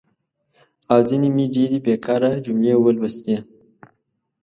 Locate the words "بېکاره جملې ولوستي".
1.85-3.37